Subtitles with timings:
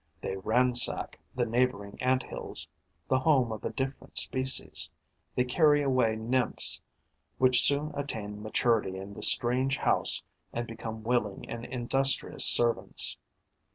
[0.21, 2.67] They ransack the neighbouring Ant hills,
[3.07, 4.89] the home of a different species;
[5.35, 6.81] they carry away nymphs,
[7.37, 13.19] which soon attain maturity in the strange house and become willing and industrious servants.